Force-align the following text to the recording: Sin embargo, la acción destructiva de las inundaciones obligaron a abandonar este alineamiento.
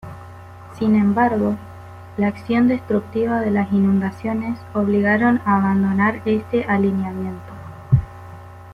Sin 0.79 0.95
embargo, 0.95 1.55
la 2.17 2.25
acción 2.25 2.67
destructiva 2.67 3.39
de 3.39 3.51
las 3.51 3.71
inundaciones 3.71 4.57
obligaron 4.73 5.39
a 5.45 5.57
abandonar 5.57 6.23
este 6.25 6.63
alineamiento. 6.63 7.51